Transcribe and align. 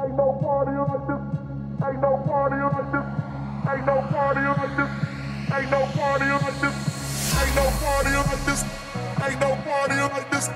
Ain't 0.00 0.16
no 0.16 0.32
party 0.40 0.72
like 0.72 1.04
this. 1.08 1.20
Ain't 1.84 2.00
no 2.00 2.16
party 2.24 2.56
like 2.56 2.88
this. 2.88 3.04
Ain't 3.68 3.84
no 3.84 4.00
party 4.08 4.40
like 4.40 4.76
this. 4.76 4.88
Ain't 5.52 5.70
no 5.70 5.80
party 5.92 6.24
like 6.40 6.60
this. 6.60 6.76
Ain't 7.36 7.54
no 7.54 7.68
party 7.84 8.10
like 8.16 8.44
this. 8.46 8.64
Ain't 9.20 9.40
no 9.40 9.50
party 9.60 9.96
like 10.00 10.30
this. 10.30 10.48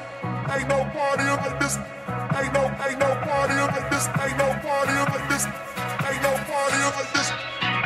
Ain't 0.48 0.68
no 0.68 0.78
party 0.96 1.24
like 1.28 1.60
this. 1.60 1.76
Ain't 1.76 2.54
no 2.54 2.64
ain't 2.88 2.98
no 2.98 3.10
party 3.20 3.54
like 3.68 3.90
this. 3.90 4.08
Ain't 4.16 4.38
no 4.40 4.48
party 4.64 4.94
like 5.12 5.28
this. 5.28 5.44
Ain't 6.08 6.22
no 6.24 6.32
party 6.48 6.80
like 6.88 7.12
this. 7.12 7.28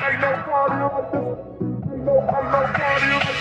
Ain't 0.06 0.20
no. 0.20 0.38
Ain't 0.38 2.04
no 2.04 2.14
ain't 2.22 2.50
no 2.54 2.62
party 2.78 3.10
like 3.10 3.26
this. 3.26 3.37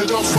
On 0.00 0.37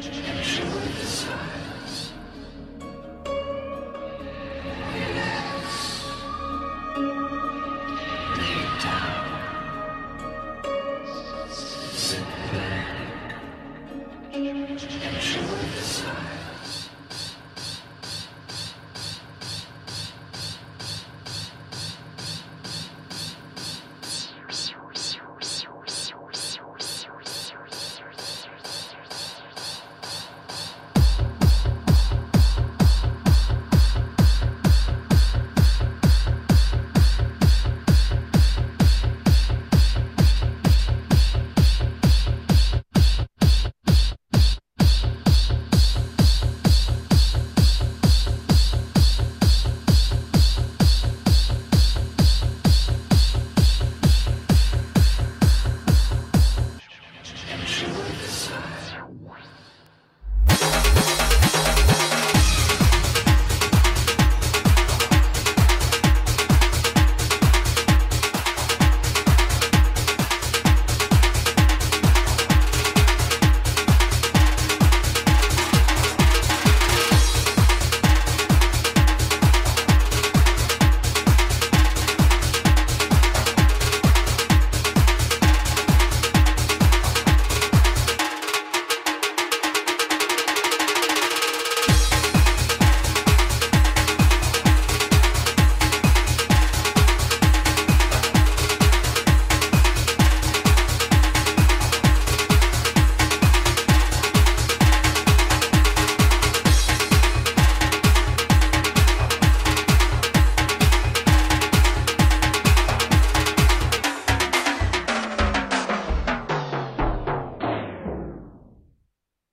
Silence. 0.00 0.47